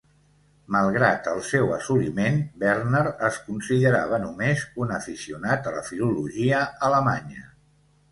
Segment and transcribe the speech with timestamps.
[0.75, 7.45] Malgrat el seu assoliment, Verner es considerava només un aficionat a la filologia alemanya.